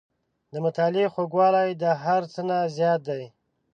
•د 0.53 0.55
مطالعې 0.65 1.07
خوږوالی 1.13 1.69
د 1.81 1.83
هر 2.03 2.21
څه 2.33 2.41
نه 2.49 2.57
زیات 2.75 3.01
دی. 3.09 3.23